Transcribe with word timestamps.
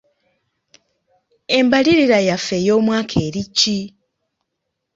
Embalirira 1.57 2.19
yaffe 2.27 2.55
ey'omwaka 2.61 3.15
eri 3.27 3.43
ki? 3.57 3.79